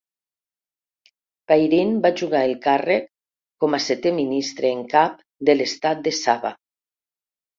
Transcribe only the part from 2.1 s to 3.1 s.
jurar el càrrec